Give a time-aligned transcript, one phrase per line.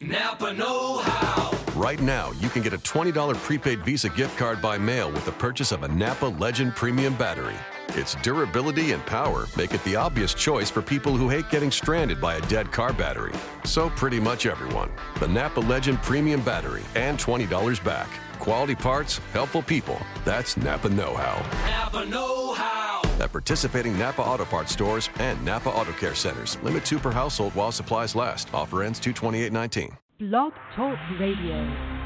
[0.00, 1.50] Napa Know How.
[1.74, 5.32] Right now, you can get a $20 prepaid Visa gift card by mail with the
[5.32, 7.56] purchase of a Napa Legend Premium battery.
[7.88, 12.20] Its durability and power make it the obvious choice for people who hate getting stranded
[12.20, 13.32] by a dead car battery.
[13.64, 14.90] So, pretty much everyone.
[15.18, 18.08] The Napa Legend Premium Battery and $20 back.
[18.38, 19.98] Quality parts, helpful people.
[20.24, 21.42] That's Napa Know How.
[21.68, 22.97] Napa Know How.
[23.20, 26.56] At participating Napa Auto Parts stores and Napa Auto Care centers.
[26.62, 28.52] Limit two per household while supplies last.
[28.54, 29.96] Offer ends 228.19.
[30.20, 31.98] Blog Talk Radio.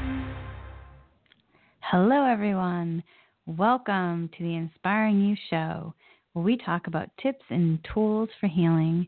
[1.81, 3.03] Hello, everyone.
[3.45, 5.93] Welcome to the Inspiring You Show,
[6.33, 9.07] where we talk about tips and tools for healing,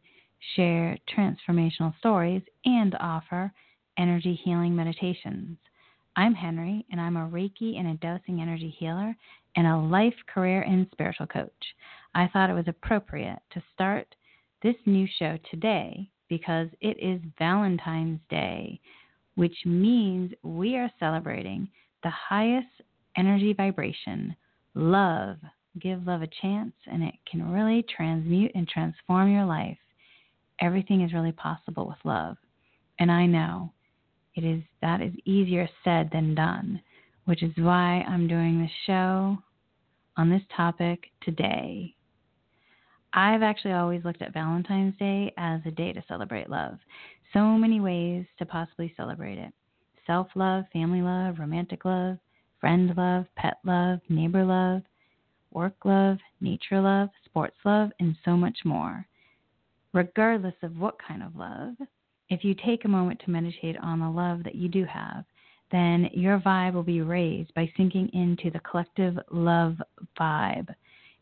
[0.55, 3.51] share transformational stories, and offer
[3.97, 5.57] energy healing meditations.
[6.15, 9.15] I'm Henry, and I'm a Reiki and a dosing energy healer
[9.55, 11.51] and a life, career, and spiritual coach.
[12.15, 14.07] I thought it was appropriate to start
[14.63, 18.79] this new show today because it is Valentine's Day,
[19.35, 21.67] which means we are celebrating
[22.03, 22.69] the highest
[23.17, 24.33] energy vibration,
[24.73, 25.37] love.
[25.81, 29.77] Give love a chance, and it can really transmute and transform your life.
[30.61, 32.37] Everything is really possible with love.
[32.97, 33.73] And I know
[34.35, 36.81] it is that is easier said than done,
[37.25, 39.37] which is why I'm doing this show
[40.15, 41.94] on this topic today.
[43.15, 46.77] I've actually always looked at Valentine's Day as a day to celebrate love.
[47.31, 49.53] So many ways to possibly celebrate it
[50.05, 52.17] self love, family love, romantic love,
[52.59, 54.81] friend love, pet love, neighbor love,
[55.51, 59.07] work love, nature love, sports love, and so much more.
[59.93, 61.75] Regardless of what kind of love,
[62.29, 65.23] if you take a moment to meditate on the love that you do have,
[65.71, 69.77] then your vibe will be raised by sinking into the collective love
[70.19, 70.67] vibe.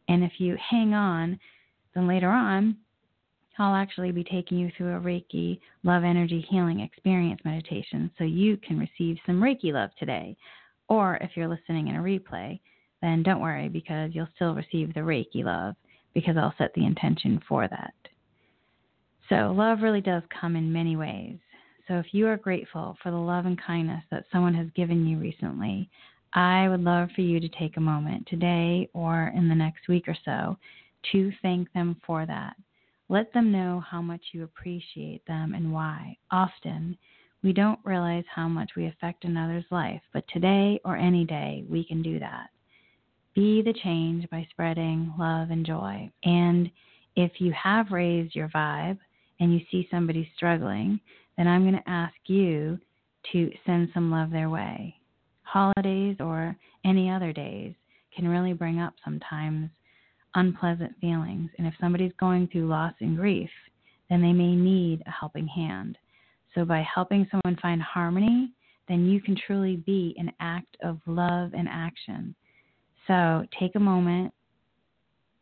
[0.10, 1.40] And if you hang on,
[1.96, 2.78] then later on,
[3.60, 8.58] I'll actually be taking you through a Reiki love energy healing experience meditation so you
[8.58, 10.36] can receive some Reiki love today.
[10.90, 12.60] Or if you're listening in a replay,
[13.02, 15.76] then don't worry because you'll still receive the Reiki love
[16.14, 17.94] because I'll set the intention for that.
[19.30, 21.38] So, love really does come in many ways.
[21.88, 25.18] So, if you are grateful for the love and kindness that someone has given you
[25.18, 25.90] recently,
[26.34, 30.08] I would love for you to take a moment today or in the next week
[30.08, 30.58] or so
[31.12, 32.56] to thank them for that.
[33.10, 36.18] Let them know how much you appreciate them and why.
[36.32, 36.98] Often,
[37.44, 41.84] we don't realize how much we affect another's life, but today or any day, we
[41.84, 42.48] can do that.
[43.36, 46.10] Be the change by spreading love and joy.
[46.24, 46.72] And
[47.16, 48.98] if you have raised your vibe,
[49.40, 51.00] and you see somebody struggling,
[51.38, 52.80] then I'm going to ask you
[53.32, 54.96] to send some love their way.
[55.44, 57.74] Holidays or any other days
[58.16, 59.70] can really bring up sometimes
[60.36, 61.50] unpleasant feelings.
[61.58, 63.50] And if somebody's going through loss and grief,
[64.10, 65.98] then they may need a helping hand.
[66.56, 68.52] So by helping someone find harmony,
[68.88, 72.36] then you can truly be an act of love and action.
[73.08, 74.34] So take a moment,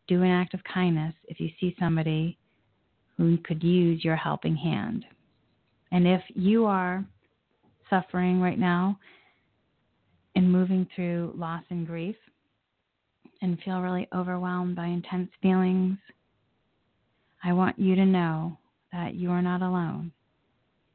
[0.07, 2.37] do an act of kindness if you see somebody
[3.17, 5.05] who could use your helping hand.
[5.91, 7.05] And if you are
[7.89, 8.97] suffering right now
[10.35, 12.15] and moving through loss and grief
[13.41, 15.97] and feel really overwhelmed by intense feelings,
[17.43, 18.57] I want you to know
[18.91, 20.11] that you are not alone.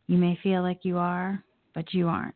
[0.07, 1.43] You may feel like you are,
[1.75, 2.35] but you aren't.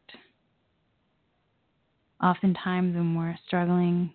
[2.22, 4.12] Oftentimes, when we're struggling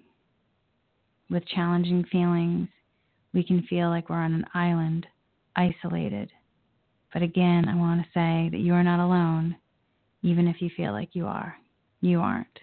[1.30, 2.68] with challenging feelings,
[3.34, 5.08] we can feel like we're on an island
[5.56, 6.32] isolated.
[7.14, 9.56] But again, I want to say that you are not alone,
[10.22, 11.56] even if you feel like you are.
[12.02, 12.60] You aren't.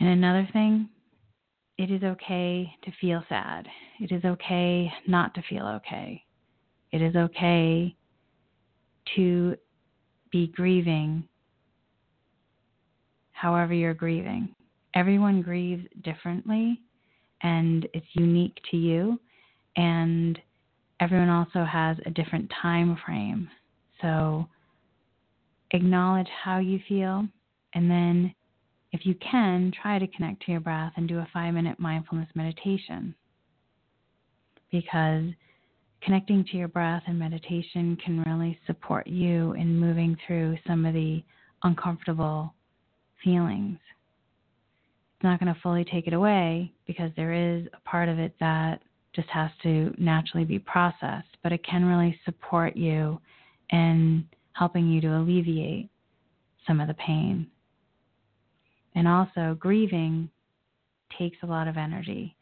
[0.00, 0.88] And another thing,
[1.78, 3.66] it is okay to feel sad.
[4.00, 6.22] It is okay not to feel okay.
[6.92, 7.96] It is okay
[9.16, 9.56] to
[10.30, 11.28] be grieving
[13.32, 14.48] however you're grieving.
[14.94, 16.80] Everyone grieves differently
[17.42, 19.20] and it's unique to you.
[19.76, 20.38] And
[21.00, 23.48] everyone also has a different time frame.
[24.00, 24.46] So
[25.72, 27.26] acknowledge how you feel
[27.74, 28.34] and then
[28.94, 33.12] if you can, try to connect to your breath and do a 5-minute mindfulness meditation.
[34.70, 35.24] Because
[36.00, 40.94] connecting to your breath and meditation can really support you in moving through some of
[40.94, 41.24] the
[41.64, 42.54] uncomfortable
[43.24, 43.78] feelings.
[45.16, 48.32] It's not going to fully take it away because there is a part of it
[48.38, 48.80] that
[49.12, 53.20] just has to naturally be processed, but it can really support you
[53.70, 55.90] in helping you to alleviate
[56.64, 57.48] some of the pain.
[58.94, 60.30] And also, grieving
[61.18, 62.36] takes a lot of energy.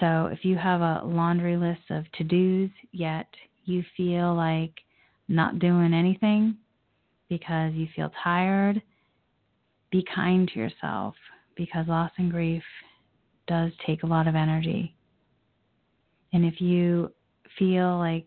[0.00, 3.28] So, if you have a laundry list of to dos, yet
[3.64, 4.72] you feel like
[5.28, 6.56] not doing anything,
[7.28, 8.82] because you feel tired,
[9.90, 11.14] be kind to yourself
[11.56, 12.62] because loss and grief
[13.46, 14.94] does take a lot of energy.
[16.34, 17.10] And if you
[17.58, 18.26] feel like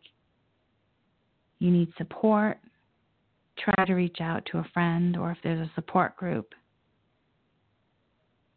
[1.59, 2.57] you need support,
[3.57, 6.53] try to reach out to a friend or if there's a support group,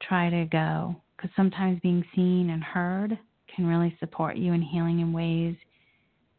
[0.01, 3.19] try to go because sometimes being seen and heard
[3.55, 5.57] can really support you in healing in ways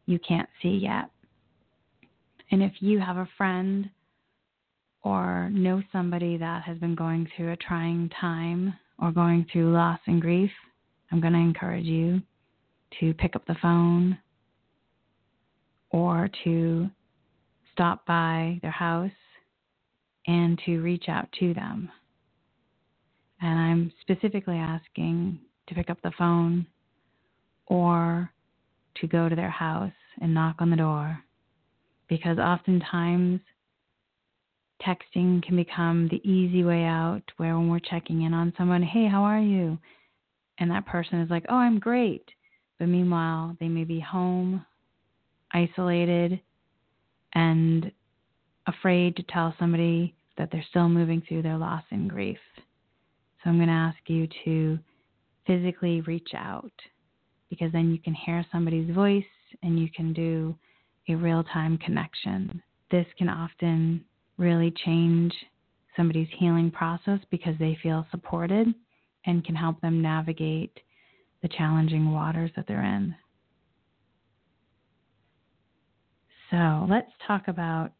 [0.05, 1.09] you can't see yet.
[2.51, 3.89] And if you have a friend
[5.03, 9.99] or know somebody that has been going through a trying time or going through loss
[10.07, 10.51] and grief,
[11.11, 12.21] I'm going to encourage you
[12.99, 14.17] to pick up the phone
[15.91, 16.89] or to
[17.71, 19.11] stop by their house
[20.27, 21.89] and to reach out to them.
[23.41, 26.65] And I'm specifically asking to pick up the phone
[27.67, 28.31] or
[28.95, 29.91] to go to their house
[30.21, 31.19] and knock on the door
[32.09, 33.39] because oftentimes
[34.85, 39.07] texting can become the easy way out where when we're checking in on someone, hey,
[39.07, 39.77] how are you?
[40.57, 42.25] And that person is like, oh, I'm great.
[42.79, 44.65] But meanwhile, they may be home,
[45.53, 46.39] isolated,
[47.33, 47.91] and
[48.67, 52.39] afraid to tell somebody that they're still moving through their loss and grief.
[53.43, 54.79] So I'm going to ask you to
[55.47, 56.71] physically reach out
[57.49, 59.23] because then you can hear somebody's voice
[59.63, 60.55] and you can do
[61.07, 62.61] a real time connection.
[62.91, 64.03] This can often
[64.37, 65.33] really change
[65.95, 68.67] somebody's healing process because they feel supported
[69.25, 70.79] and can help them navigate
[71.41, 73.15] the challenging waters that they're in.
[76.51, 77.91] So let's talk about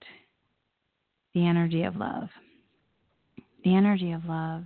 [1.34, 2.30] the energy of love.
[3.64, 4.64] The energy of love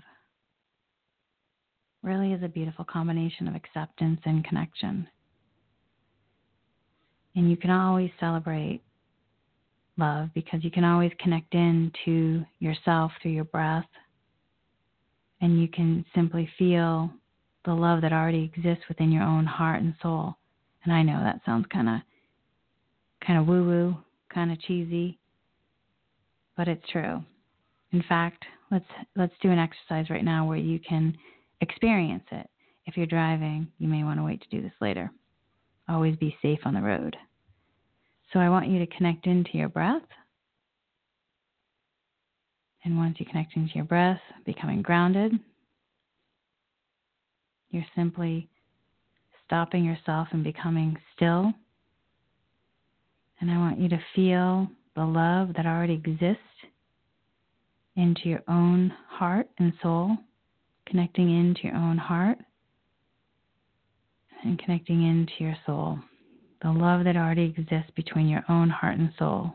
[2.03, 5.07] really is a beautiful combination of acceptance and connection.
[7.35, 8.81] And you can always celebrate
[9.97, 13.87] love because you can always connect in to yourself through your breath.
[15.41, 17.09] And you can simply feel
[17.65, 20.35] the love that already exists within your own heart and soul.
[20.83, 21.95] And I know that sounds kind of
[23.25, 23.95] kind of woo-woo,
[24.33, 25.17] kind of cheesy,
[26.57, 27.23] but it's true.
[27.93, 28.85] In fact, let's
[29.15, 31.15] let's do an exercise right now where you can
[31.61, 32.49] experience it.
[32.85, 35.11] If you're driving, you may want to wait to do this later.
[35.87, 37.15] Always be safe on the road.
[38.31, 40.01] So I want you to connect into your breath.
[42.83, 45.31] And once you connect into your breath, becoming grounded,
[47.69, 48.49] you're simply
[49.45, 51.53] stopping yourself and becoming still.
[53.39, 56.41] And I want you to feel the love that already exists
[57.95, 60.17] into your own heart and soul,
[60.87, 62.37] connecting into your own heart
[64.43, 65.99] and connecting into your soul
[66.63, 69.51] the love that already exists between your own heart and soul.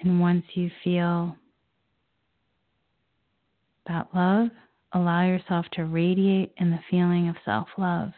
[0.00, 1.36] And once you feel
[3.86, 4.48] that love,
[4.92, 8.10] allow yourself to radiate in the feeling of self love.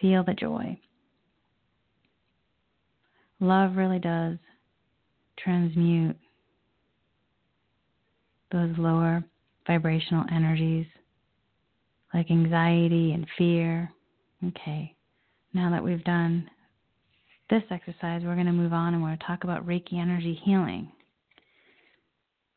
[0.00, 0.78] Feel the joy.
[3.38, 4.38] Love really does
[5.38, 6.16] transmute
[8.52, 9.24] those lower
[9.66, 10.86] vibrational energies
[12.12, 13.90] like anxiety and fear.
[14.46, 14.94] Okay,
[15.52, 16.48] now that we've done
[17.50, 20.40] this exercise, we're going to move on and we're going to talk about Reiki energy
[20.44, 20.90] healing.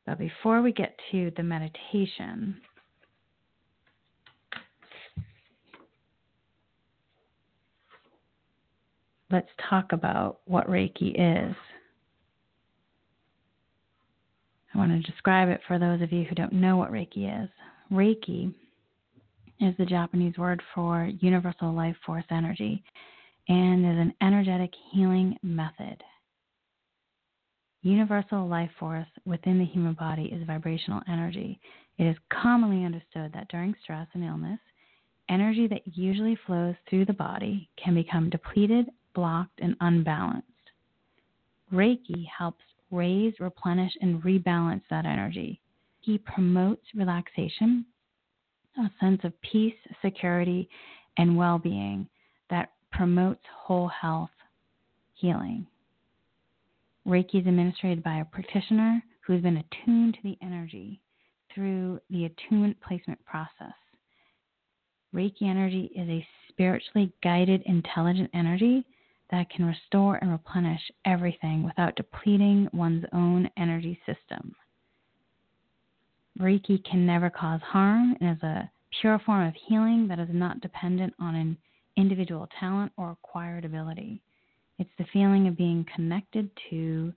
[0.05, 2.57] But before we get to the meditation,
[9.31, 11.55] let's talk about what Reiki is.
[14.73, 17.49] I want to describe it for those of you who don't know what Reiki is.
[17.91, 18.53] Reiki
[19.59, 22.83] is the Japanese word for universal life force energy
[23.47, 26.03] and is an energetic healing method.
[27.83, 31.59] Universal life force within the human body is vibrational energy.
[31.97, 34.59] It is commonly understood that during stress and illness,
[35.29, 40.47] energy that usually flows through the body can become depleted, blocked, and unbalanced.
[41.73, 45.59] Reiki helps raise, replenish, and rebalance that energy.
[46.01, 47.85] He promotes relaxation
[48.77, 50.67] a sense of peace, security,
[51.17, 52.07] and well being
[52.49, 54.29] that promotes whole health
[55.13, 55.65] healing.
[57.07, 60.99] Reiki is administered by a practitioner who's been attuned to the energy
[61.53, 63.73] through the attunement placement process.
[65.13, 68.85] Reiki energy is a spiritually guided, intelligent energy
[69.33, 74.55] that can restore and replenish everything without depleting one's own energy system.
[76.39, 78.69] Reiki can never cause harm and is a
[79.01, 81.57] pure form of healing that is not dependent on an
[81.97, 84.21] individual talent or acquired ability.
[84.77, 87.11] It's the feeling of being connected to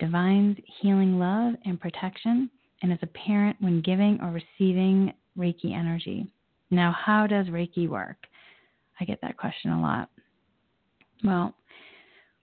[0.00, 2.50] divine's healing love and protection
[2.82, 6.26] and is apparent when giving or receiving Reiki energy.
[6.72, 8.16] Now, how does Reiki work?
[9.00, 10.08] I get that question a lot.
[11.24, 11.54] Well,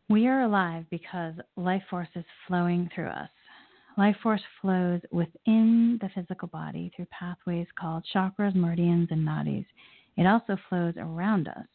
[0.09, 3.29] we are alive because life force is flowing through us.
[3.97, 9.65] Life force flows within the physical body through pathways called chakras, meridians, and nadis.
[10.17, 11.67] It also flows around us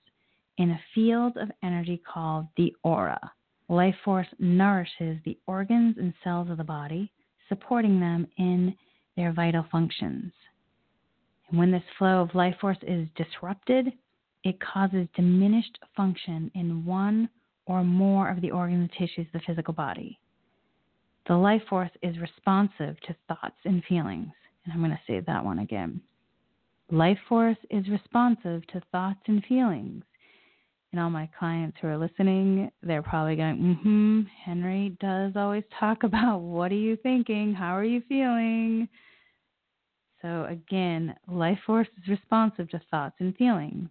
[0.58, 3.20] in a field of energy called the aura.
[3.68, 7.12] Life force nourishes the organs and cells of the body,
[7.48, 8.74] supporting them in
[9.16, 10.32] their vital functions.
[11.48, 13.92] And when this flow of life force is disrupted,
[14.44, 17.28] it causes diminished function in one
[17.66, 20.18] or more of the organs and tissues of the physical body.
[21.26, 24.32] The life force is responsive to thoughts and feelings.
[24.64, 26.00] And I'm going to say that one again.
[26.90, 30.04] Life force is responsive to thoughts and feelings.
[30.90, 35.64] And all my clients who are listening, they're probably going, mm hmm, Henry does always
[35.78, 37.52] talk about what are you thinking?
[37.52, 38.88] How are you feeling?
[40.22, 43.90] So again, life force is responsive to thoughts and feelings.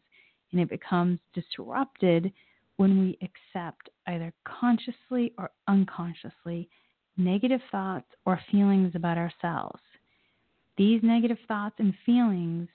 [0.52, 2.32] And it becomes disrupted
[2.78, 6.70] when we accept either consciously or unconsciously
[7.18, 9.82] negative thoughts or feelings about ourselves.
[10.78, 12.70] These negative thoughts and feelings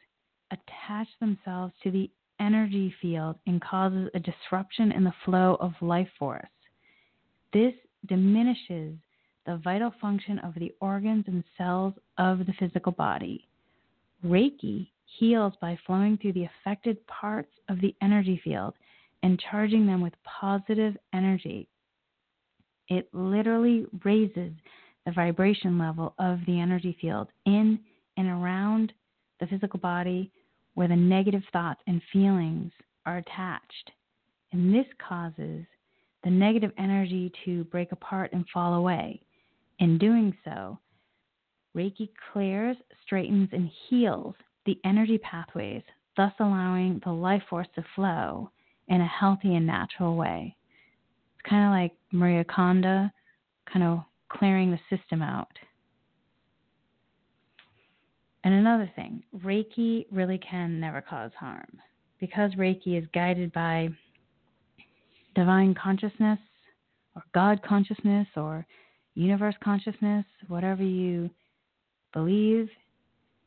[0.50, 2.10] attach themselves to the
[2.40, 6.42] energy field and causes a disruption in the flow of life force.
[7.52, 7.74] This
[8.06, 8.96] diminishes
[9.46, 13.46] the vital function of the organs and cells of the physical body.
[14.24, 14.88] Reiki
[15.18, 18.74] heals by flowing through the affected parts of the energy field
[19.22, 21.68] and charging them with positive energy.
[22.88, 24.52] It literally raises
[25.06, 27.78] the vibration level of the energy field in
[28.16, 28.92] and around
[29.40, 30.30] the physical body
[30.74, 32.72] where the negative thoughts and feelings
[33.06, 33.90] are attached.
[34.52, 35.64] And this causes
[36.24, 39.20] the negative energy to break apart and fall away.
[39.78, 40.78] In doing so,
[41.76, 44.34] Reiki clears, straightens, and heals
[44.66, 45.82] the energy pathways,
[46.16, 48.50] thus allowing the life force to flow
[48.88, 50.56] in a healthy and natural way.
[51.34, 53.08] It's kind of like Maria Kondo,
[53.72, 55.48] kind of clearing the system out.
[58.44, 61.78] And another thing, Reiki really can never cause harm
[62.18, 63.88] because Reiki is guided by
[65.34, 66.38] divine consciousness
[67.14, 68.66] or God consciousness or
[69.14, 71.30] universe consciousness, whatever you
[72.12, 72.68] believe,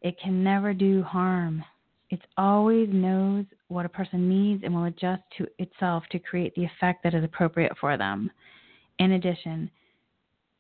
[0.06, 1.66] it can never do harm.
[2.12, 6.64] It always knows what a person needs and will adjust to itself to create the
[6.64, 8.30] effect that is appropriate for them.
[9.00, 9.72] In addition,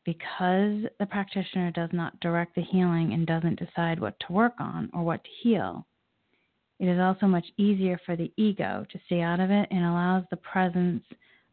[0.03, 4.89] because the practitioner does not direct the healing and doesn't decide what to work on
[4.95, 5.85] or what to heal,
[6.79, 10.23] it is also much easier for the ego to stay out of it and allows
[10.31, 11.03] the presence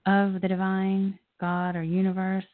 [0.07, 2.45] of the divine, God, or universe,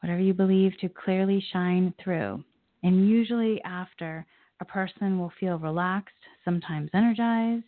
[0.00, 2.42] whatever you believe, to clearly shine through.
[2.82, 4.26] And usually, after
[4.60, 7.64] a person will feel relaxed, sometimes energized,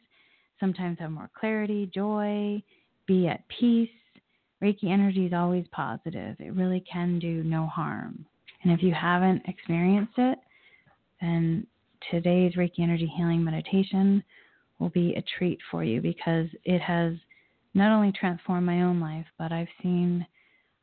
[0.60, 2.62] sometimes have more clarity, joy,
[3.06, 3.90] be at peace.
[4.62, 6.36] Reiki energy is always positive.
[6.38, 8.24] It really can do no harm.
[8.62, 10.38] And if you haven't experienced it,
[11.20, 11.66] then
[12.10, 14.22] today's Reiki energy healing meditation
[14.78, 17.14] will be a treat for you because it has
[17.74, 20.26] not only transformed my own life, but I've seen,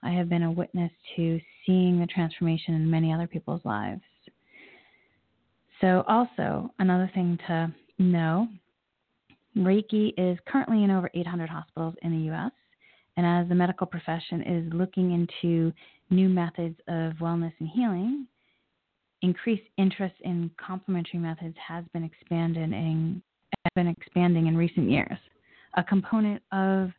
[0.04, 4.02] I have been a witness to seeing the transformation in many other people's lives.
[5.82, 8.48] So, also, another thing to know
[9.58, 12.52] Reiki is currently in over 800 hospitals in the U.S.
[13.18, 15.74] And as the medical profession is looking into
[16.10, 18.28] new methods of wellness and healing,
[19.22, 22.10] increased interest in complementary methods has been
[23.76, 25.18] been expanding in recent years.
[25.76, 26.92] A component of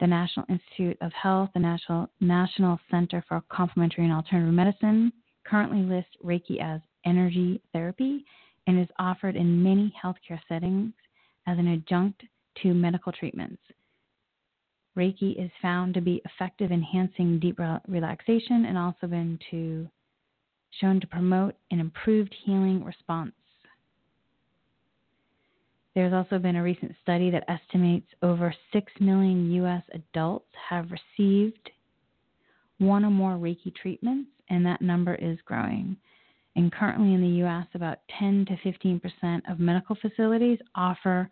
[0.00, 5.12] the National Institute of Health, the National National Center for Complementary and Alternative Medicine,
[5.44, 8.24] currently lists Reiki as energy therapy
[8.66, 10.92] and is offered in many healthcare settings
[11.46, 12.22] as an adjunct
[12.62, 13.62] to medical treatments.
[14.96, 19.88] Reiki is found to be effective in enhancing deep relaxation and also been to
[20.80, 23.32] shown to promote an improved healing response.
[25.94, 31.70] There's also been a recent study that estimates over 6 million US adults have received
[32.78, 35.96] one or more Reiki treatments, and that number is growing.
[36.56, 41.30] And currently in the US, about 10 to 15% of medical facilities offer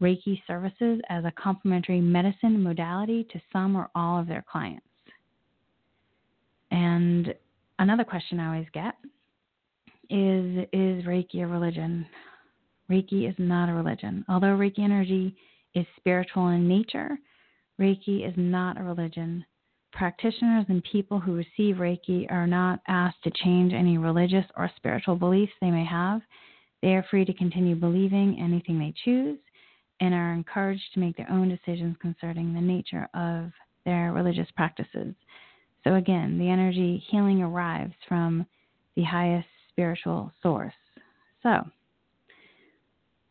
[0.00, 4.86] Reiki services as a complementary medicine modality to some or all of their clients.
[6.70, 7.34] And
[7.78, 8.94] another question I always get
[10.10, 12.06] is Is Reiki a religion?
[12.90, 14.24] Reiki is not a religion.
[14.28, 15.36] Although Reiki energy
[15.74, 17.18] is spiritual in nature.
[17.80, 19.44] Reiki is not a religion.
[19.92, 25.16] Practitioners and people who receive Reiki are not asked to change any religious or spiritual
[25.16, 26.20] beliefs they may have.
[26.82, 29.38] They are free to continue believing anything they choose
[30.00, 33.50] and are encouraged to make their own decisions concerning the nature of
[33.84, 35.14] their religious practices.
[35.84, 38.46] So, again, the energy healing arrives from
[38.94, 40.74] the highest spiritual source.
[41.42, 41.48] So,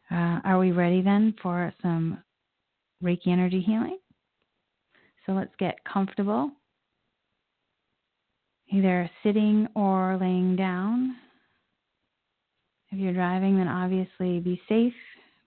[0.09, 2.23] uh, are we ready then for some
[3.03, 3.99] Reiki energy healing?
[5.27, 6.51] So, let's get comfortable,
[8.72, 11.17] either sitting or laying down.
[12.91, 14.93] If you're driving, then obviously be safe,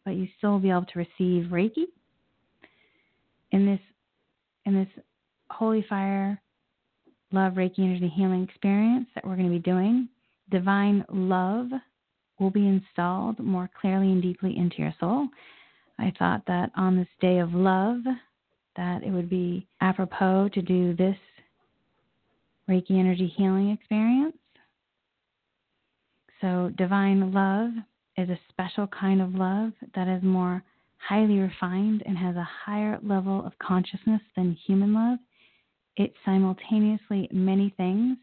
[0.05, 1.87] but you still be able to receive Reiki.
[3.53, 3.81] In this
[4.67, 5.05] in this
[5.51, 6.41] holy fire
[7.33, 10.09] love Reiki energy healing experience that we're going to be doing,
[10.51, 11.69] divine love
[12.39, 15.29] will be installed more clearly and deeply into your soul.
[15.99, 18.01] I thought that on this day of love
[18.77, 21.17] that it would be apropos to do this
[22.69, 24.37] Reiki energy healing experience.
[26.41, 27.71] So, divine love
[28.17, 30.63] is a special kind of love that is more
[30.99, 35.19] highly refined and has a higher level of consciousness than human love.
[35.97, 38.17] It's simultaneously many things.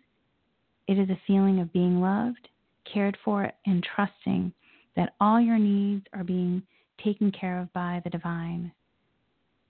[0.87, 2.47] It is a feeling of being loved,
[2.91, 4.53] cared for, and trusting
[4.95, 6.63] that all your needs are being
[7.03, 8.71] taken care of by the divine.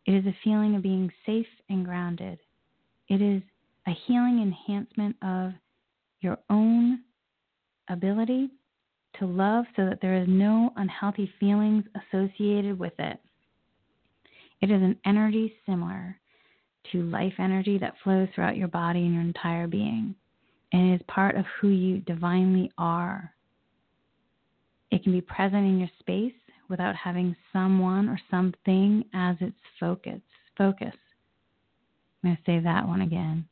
[0.08, 2.40] It is a feeling of being safe and grounded.
[3.10, 3.42] It is
[3.86, 5.52] a healing enhancement of
[6.22, 7.02] your own
[7.90, 8.50] ability
[9.20, 13.20] to love so that there is no unhealthy feelings associated with it.
[14.62, 16.18] It is an energy similar
[16.92, 20.16] to life energy that flows throughout your body and your entire being
[20.72, 23.34] and is part of who you divinely are.
[24.92, 26.34] It can be present in your space
[26.70, 30.22] without having someone or something as its focus.
[30.58, 30.96] Focus.
[32.24, 33.48] I'm going to say that one again.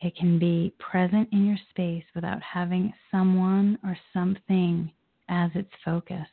[0.00, 4.90] It can be present in your space without having someone or something
[5.28, 6.26] as its focus.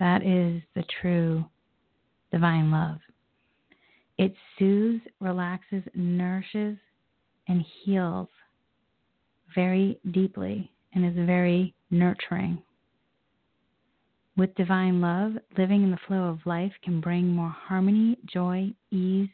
[0.00, 1.44] That is the true
[2.32, 2.98] divine love.
[4.18, 6.76] It soothes, relaxes, nourishes,
[7.48, 8.28] and heals
[9.54, 12.62] very deeply and is very nurturing.
[14.36, 19.28] With divine love, living in the flow of life can bring more harmony, joy, ease,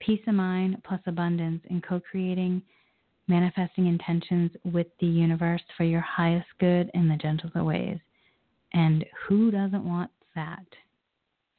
[0.00, 2.62] peace of mind, plus abundance in co creating
[3.28, 7.98] manifesting intentions with the universe for your highest good in the gentlest ways.
[8.72, 10.66] And who doesn't want that?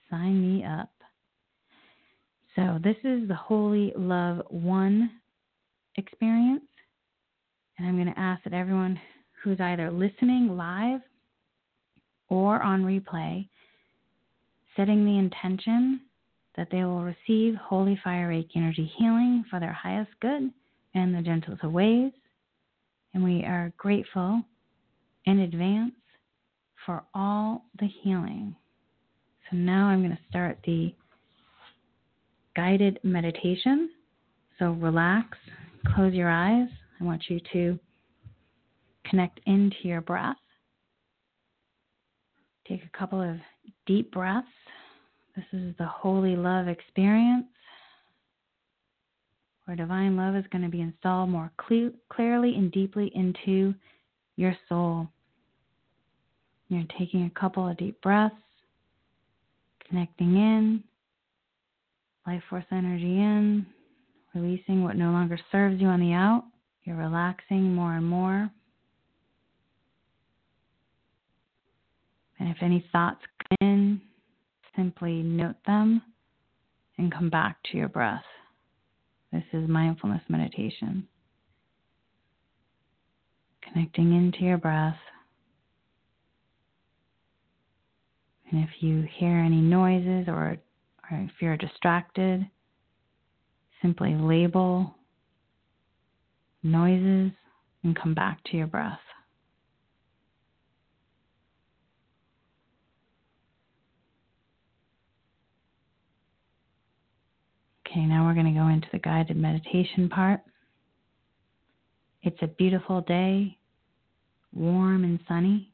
[0.09, 0.91] Sign me up.
[2.57, 5.09] So, this is the Holy Love One
[5.95, 6.65] experience.
[7.77, 8.99] And I'm going to ask that everyone
[9.41, 10.99] who's either listening live
[12.31, 13.45] or on replay,
[14.77, 15.99] setting the intention
[16.55, 20.49] that they will receive Holy Fire energy healing for their highest good
[20.95, 22.13] and the gentlest of ways.
[23.13, 24.41] And we are grateful
[25.25, 25.91] in advance
[26.85, 28.55] for all the healing.
[29.49, 30.95] So now I'm going to start the
[32.55, 33.89] guided meditation.
[34.57, 35.37] So relax,
[35.95, 36.69] close your eyes.
[36.99, 37.77] I want you to
[39.05, 40.37] connect into your breath.
[42.71, 43.35] Take a couple of
[43.85, 44.47] deep breaths.
[45.35, 47.47] This is the holy love experience
[49.65, 53.75] where divine love is going to be installed more cle- clearly and deeply into
[54.37, 55.09] your soul.
[56.69, 58.35] You're taking a couple of deep breaths,
[59.89, 60.81] connecting in,
[62.25, 63.65] life force energy in,
[64.33, 66.45] releasing what no longer serves you on the out.
[66.85, 68.49] You're relaxing more and more.
[72.41, 74.01] And if any thoughts come in,
[74.75, 76.01] simply note them
[76.97, 78.23] and come back to your breath.
[79.31, 81.07] This is mindfulness meditation.
[83.61, 84.97] Connecting into your breath.
[88.49, 90.57] And if you hear any noises or,
[91.11, 92.49] or if you're distracted,
[93.83, 94.95] simply label
[96.63, 97.33] noises
[97.83, 98.97] and come back to your breath.
[107.91, 110.39] Okay, now we're going to go into the guided meditation part.
[112.23, 113.57] It's a beautiful day,
[114.53, 115.73] warm and sunny.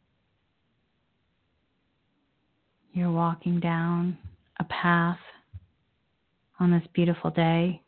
[2.93, 4.17] You're walking down
[4.59, 5.19] a path
[6.59, 7.83] on this beautiful day.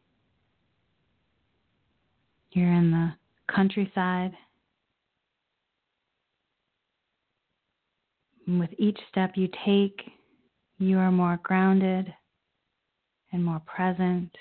[2.51, 3.13] You're in the
[3.51, 4.33] countryside.
[8.45, 10.01] And with each step you take,
[10.77, 12.13] you are more grounded
[13.31, 14.31] and more present.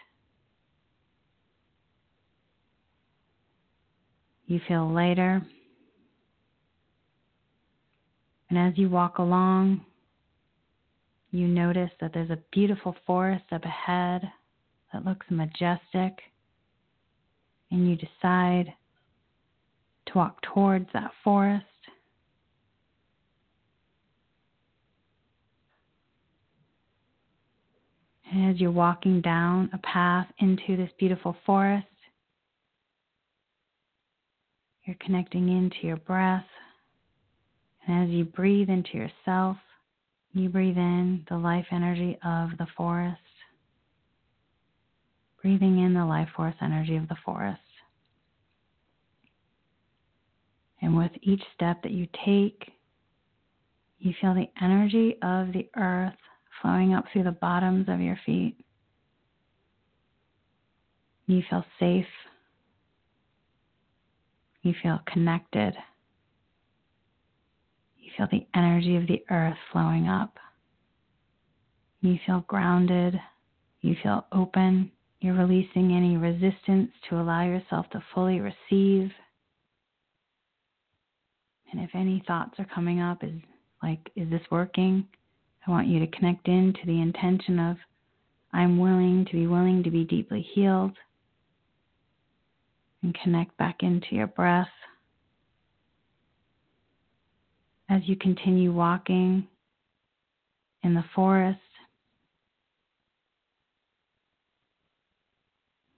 [4.47, 5.43] You feel lighter.
[8.49, 9.85] And as you walk along,
[11.31, 14.23] you notice that there's a beautiful forest up ahead
[14.93, 16.19] that looks majestic.
[17.71, 18.73] And you decide
[20.07, 21.67] to walk towards that forest.
[28.31, 31.87] And as you're walking down a path into this beautiful forest,
[34.85, 36.45] you're connecting into your breath.
[37.87, 39.57] And as you breathe into yourself,
[40.35, 43.21] you breathe in the life energy of the forest,
[45.41, 47.61] breathing in the life force energy of the forest.
[50.83, 52.73] And with each step that you take,
[53.99, 56.13] you feel the energy of the earth
[56.63, 58.57] flowing up through the bottoms of your feet.
[61.27, 62.07] You feel safe.
[64.63, 65.75] You feel connected.
[67.99, 70.39] You feel the energy of the earth flowing up.
[72.01, 73.21] You feel grounded.
[73.81, 74.91] You feel open.
[75.21, 79.11] You're releasing any resistance to allow yourself to fully receive.
[81.71, 83.33] And if any thoughts are coming up, is
[83.83, 85.07] like, is this working?
[85.69, 87.77] I want you to connect into the intention of
[88.55, 90.97] I'm willing to be willing to be deeply healed
[93.03, 94.71] and connect back into your breath.
[97.91, 99.47] As you continue walking
[100.83, 101.61] in the forest,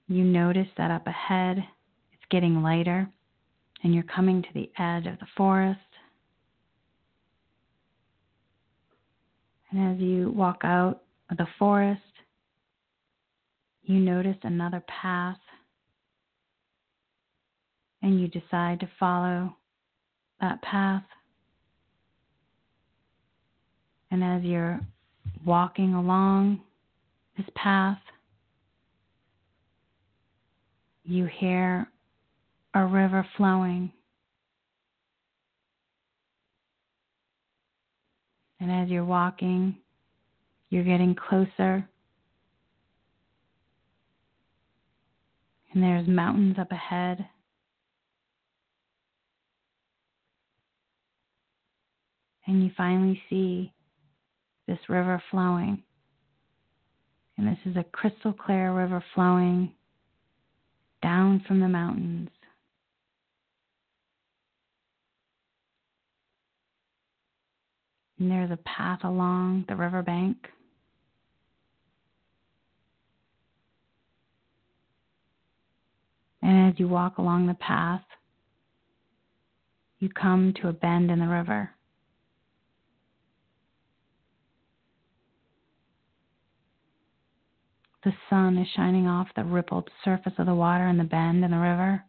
[0.09, 1.59] you notice that up ahead
[2.13, 3.09] it's getting lighter
[3.85, 5.79] and you're coming to the edge of the forest.
[9.71, 12.01] And as you walk out of the forest,
[13.83, 15.39] you notice another path
[18.03, 19.57] and you decide to follow
[20.41, 21.05] that path.
[24.11, 24.81] And as you're
[25.45, 26.63] walking along
[27.37, 27.99] this path,
[31.05, 31.87] you hear
[32.75, 33.93] a river flowing.
[38.61, 39.77] And as you're walking,
[40.69, 41.89] you're getting closer.
[45.73, 47.27] And there's mountains up ahead.
[52.47, 53.73] And you finally see
[54.67, 55.83] this river flowing.
[57.39, 59.73] And this is a crystal clear river flowing
[61.03, 62.29] down from the mountains.
[68.21, 70.37] And there's a path along the riverbank.
[76.43, 78.03] And as you walk along the path,
[80.01, 81.71] you come to a bend in the river.
[88.05, 91.51] The sun is shining off the rippled surface of the water in the bend in
[91.51, 92.03] the river,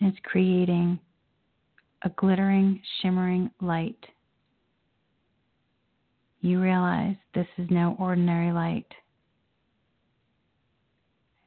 [0.00, 0.98] and it's creating
[2.02, 4.04] a glittering, shimmering light
[6.42, 8.86] you realize this is no ordinary light.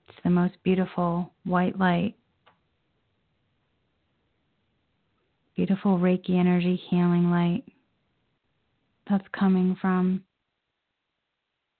[0.08, 2.16] It's the most beautiful white light,
[5.56, 7.66] beautiful Reiki energy healing light
[9.10, 10.24] that's coming from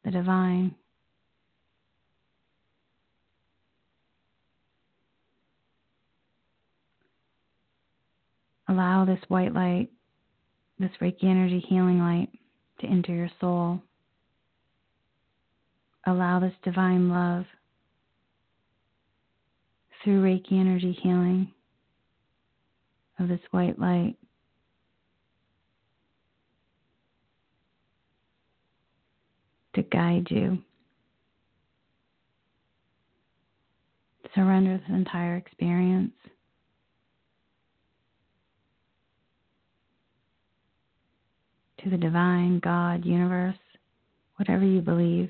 [0.04, 0.76] the divine.
[8.68, 9.88] Allow this white light,
[10.80, 12.30] this Reiki energy healing light,
[12.80, 13.82] to enter your soul.
[16.06, 17.46] Allow this divine love
[20.04, 21.52] through Reiki energy healing
[23.20, 24.16] of this white light.
[29.76, 30.60] To guide you.
[34.34, 36.14] Surrender this entire experience.
[41.86, 43.56] To the divine, God, universe,
[44.38, 45.30] whatever you believe.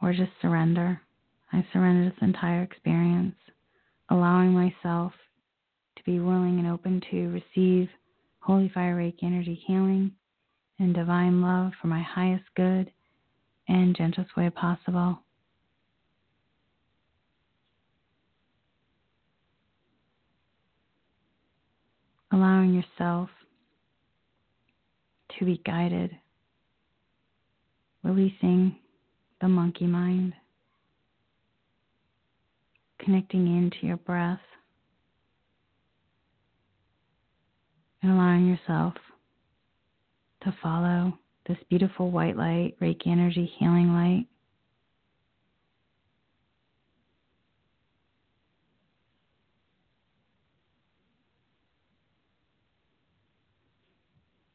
[0.00, 1.00] Or just surrender.
[1.52, 3.34] I surrender this entire experience,
[4.08, 5.12] allowing myself
[5.96, 7.88] to be willing and open to receive
[8.38, 10.12] Holy Fire Reiki energy healing
[10.78, 12.90] and divine love for my highest good
[13.68, 15.18] and gentlest way possible.
[22.32, 23.28] Allowing yourself
[25.38, 26.10] to be guided,
[28.02, 28.76] releasing
[29.40, 30.34] the monkey mind,
[32.98, 34.40] connecting into your breath,
[38.02, 38.94] and allowing yourself
[40.42, 44.26] to follow this beautiful white light, Reiki energy healing light.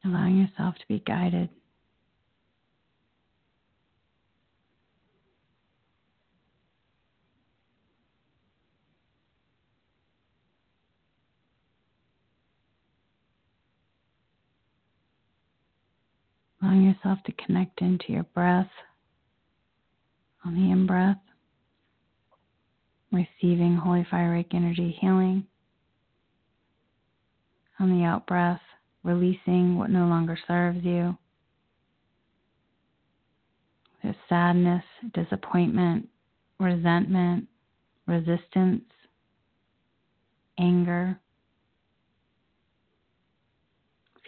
[0.06, 1.50] Allowing yourself to be guided.
[16.66, 18.70] allowing yourself to connect into your breath
[20.44, 21.20] on the in breath,
[23.12, 25.46] receiving Holy Fire energy healing.
[27.78, 28.60] On the out breath,
[29.06, 31.16] releasing what no longer serves you.
[34.02, 34.82] There's sadness,
[35.14, 36.08] disappointment,
[36.58, 37.46] resentment,
[38.06, 38.84] resistance,
[40.58, 41.18] anger,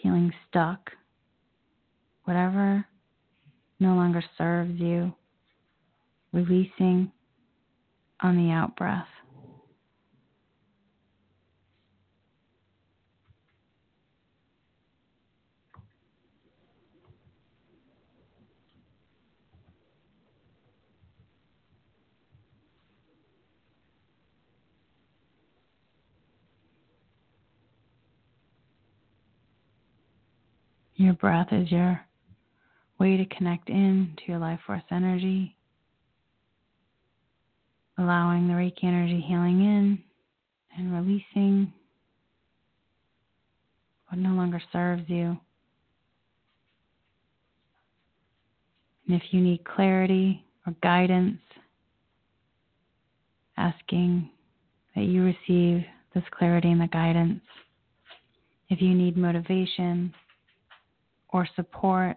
[0.00, 0.92] feeling stuck
[2.24, 2.84] whatever
[3.80, 5.12] no longer serves you,
[6.32, 7.10] releasing
[8.20, 9.08] on the out breath.
[30.98, 32.00] Your breath is your
[32.98, 35.54] way to connect in to your life force energy,
[37.98, 39.98] allowing the Reiki energy healing in
[40.76, 41.72] and releasing
[44.08, 45.38] what no longer serves you.
[49.06, 51.38] And if you need clarity or guidance,
[53.56, 54.30] asking
[54.96, 57.42] that you receive this clarity and the guidance.
[58.68, 60.12] If you need motivation
[61.30, 62.16] or support,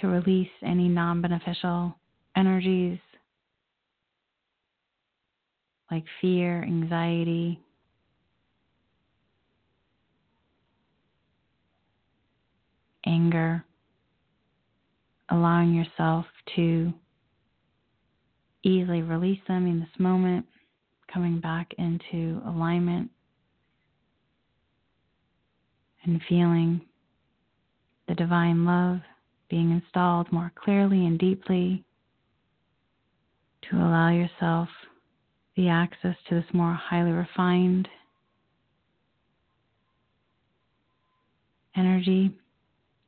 [0.00, 1.96] to release any non beneficial
[2.36, 2.98] energies
[5.90, 7.60] like fear, anxiety,
[13.06, 13.64] anger,
[15.30, 16.92] allowing yourself to
[18.64, 20.44] easily release them in this moment,
[21.12, 23.10] coming back into alignment
[26.04, 26.80] and feeling
[28.08, 29.00] the divine love
[29.48, 31.84] being installed more clearly and deeply
[33.62, 34.68] to allow yourself
[35.56, 37.88] the access to this more highly refined
[41.76, 42.30] energy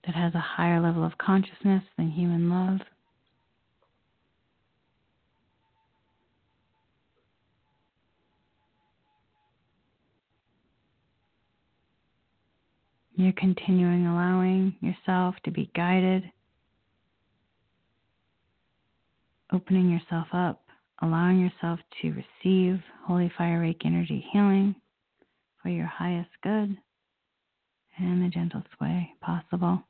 [0.07, 2.81] that has a higher level of consciousness than human love.
[13.19, 16.23] You're continuing allowing yourself to be guided,
[19.53, 20.63] opening yourself up,
[21.03, 24.77] allowing yourself to receive Holy Fire Reiki energy healing
[25.61, 26.79] for your highest good
[27.99, 29.83] in the gentlest way possible.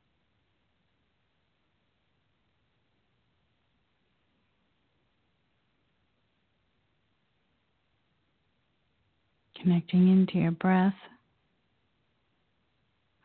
[9.61, 10.95] Connecting into your breath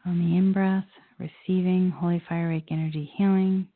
[0.06, 0.84] on the in breath,
[1.18, 3.66] receiving Holy Fire Reiki energy healing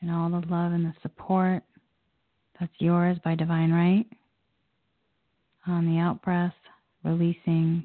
[0.00, 1.62] and all the love and the support
[2.58, 4.06] that's yours by divine right.
[5.66, 6.54] On the out breath,
[7.04, 7.84] releasing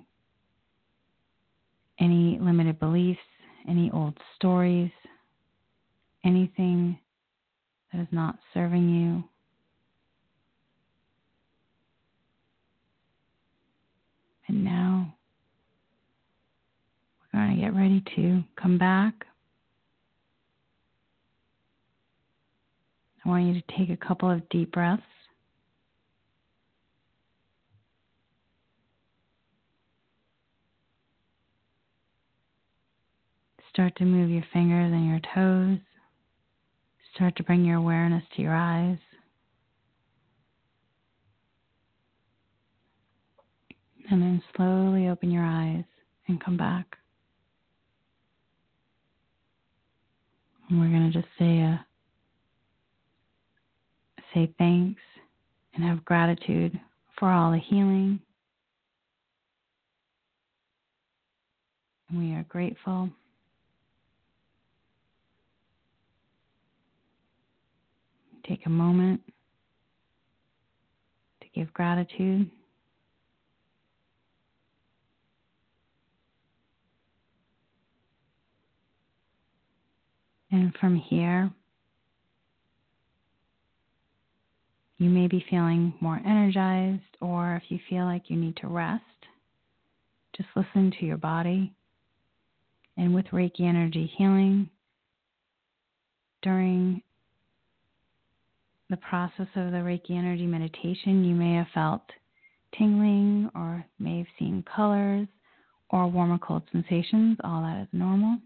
[2.00, 3.20] any limited beliefs,
[3.68, 4.92] any old stories,
[6.24, 6.98] anything
[7.92, 9.24] that is not serving you.
[14.48, 14.95] And now
[17.36, 19.14] going to get ready to come back.
[23.26, 25.02] I want you to take a couple of deep breaths.
[33.74, 35.80] Start to move your fingers and your toes.
[37.14, 38.98] Start to bring your awareness to your eyes.
[44.10, 45.84] And then slowly open your eyes
[46.28, 46.98] and come back.
[50.70, 51.86] And we're going to just say a
[54.34, 55.02] say thanks
[55.74, 56.78] and have gratitude
[57.18, 58.20] for all the healing,
[62.14, 63.10] We are grateful.
[68.48, 69.22] Take a moment
[71.42, 72.50] to give gratitude.
[80.56, 81.52] And from here,
[84.98, 89.04] you may be feeling more energized, or if you feel like you need to rest,
[90.38, 91.74] just listen to your body.
[92.96, 94.70] And with Reiki energy healing,
[96.42, 97.02] during
[98.90, 102.04] the process of the Reiki energy meditation, you may have felt
[102.78, 105.28] tingling or may have seen colors
[105.90, 107.38] or warm or cold sensations.
[107.44, 108.38] All that is normal.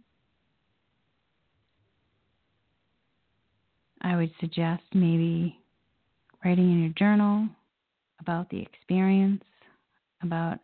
[4.01, 5.59] I would suggest maybe
[6.43, 7.47] writing in your journal
[8.19, 9.43] about the experience,
[10.21, 10.59] about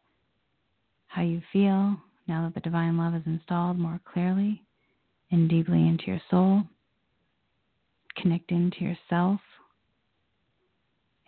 [1.08, 4.62] how you feel now that the divine love is installed more clearly
[5.32, 6.64] and deeply into your soul.
[8.18, 9.40] Connect into yourself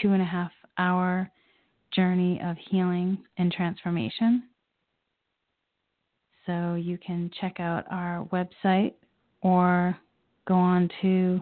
[0.02, 1.30] two and a half hour
[1.92, 4.42] journey of healing and transformation.
[6.44, 8.94] So you can check out our website
[9.42, 9.96] or
[10.46, 11.40] go on to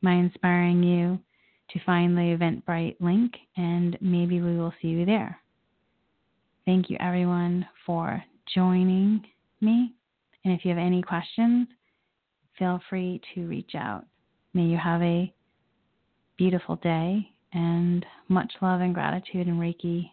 [0.00, 1.18] My Inspiring You
[1.70, 5.39] to find the Eventbrite link, and maybe we will see you there.
[6.70, 8.22] Thank you, everyone, for
[8.54, 9.24] joining
[9.60, 9.92] me.
[10.44, 11.66] And if you have any questions,
[12.56, 14.04] feel free to reach out.
[14.54, 15.34] May you have a
[16.38, 20.12] beautiful day and much love and gratitude and Reiki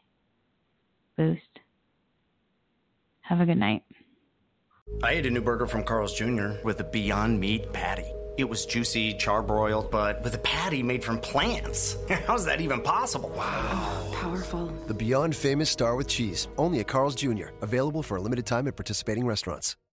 [1.15, 1.59] boost.
[3.21, 3.83] Have a good night.
[5.03, 6.53] I ate a new burger from Carl's Jr.
[6.63, 8.11] with a Beyond Meat patty.
[8.37, 11.97] It was juicy, charbroiled, but with a patty made from plants.
[12.27, 13.31] How's that even possible?
[13.35, 14.11] Wow.
[14.13, 14.67] Powerful.
[14.87, 18.67] The Beyond Famous Star with Cheese, only at Carl's Jr., available for a limited time
[18.67, 19.77] at participating restaurants.